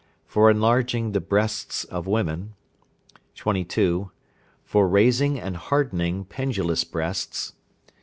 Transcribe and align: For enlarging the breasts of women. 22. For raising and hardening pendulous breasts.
For 0.25 0.49
enlarging 0.49 1.11
the 1.11 1.21
breasts 1.21 1.83
of 1.83 2.07
women. 2.07 2.55
22. 3.35 4.09
For 4.63 4.87
raising 4.87 5.39
and 5.39 5.55
hardening 5.55 6.25
pendulous 6.25 6.83
breasts. 6.83 7.53